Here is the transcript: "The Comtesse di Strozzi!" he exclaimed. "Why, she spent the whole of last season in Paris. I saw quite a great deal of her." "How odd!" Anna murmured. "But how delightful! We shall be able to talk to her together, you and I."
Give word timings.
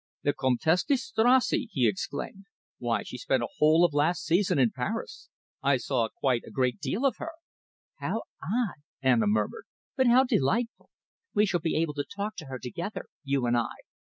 "The 0.23 0.33
Comtesse 0.33 0.83
di 0.85 0.95
Strozzi!" 0.95 1.69
he 1.71 1.87
exclaimed. 1.87 2.45
"Why, 2.79 3.03
she 3.03 3.19
spent 3.19 3.41
the 3.41 3.49
whole 3.59 3.85
of 3.85 3.93
last 3.93 4.25
season 4.25 4.57
in 4.57 4.71
Paris. 4.71 5.29
I 5.61 5.77
saw 5.77 6.09
quite 6.09 6.41
a 6.43 6.49
great 6.49 6.79
deal 6.79 7.05
of 7.05 7.17
her." 7.17 7.33
"How 7.99 8.23
odd!" 8.41 8.81
Anna 9.03 9.27
murmured. 9.27 9.65
"But 9.95 10.07
how 10.07 10.23
delightful! 10.23 10.89
We 11.35 11.45
shall 11.45 11.59
be 11.59 11.75
able 11.77 11.93
to 11.93 12.03
talk 12.15 12.35
to 12.37 12.45
her 12.45 12.57
together, 12.57 13.09
you 13.23 13.45
and 13.45 13.55
I." 13.55 13.75